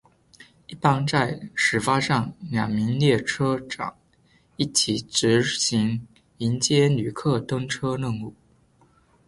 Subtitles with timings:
[0.65, 3.95] 一般在始发站两名列车长
[4.55, 6.07] 一起执行
[6.39, 8.33] 迎接旅客登车任务。